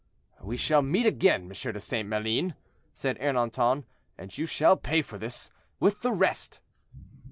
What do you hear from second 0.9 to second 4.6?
again, M. de St. Maline," said Ernanton, "and you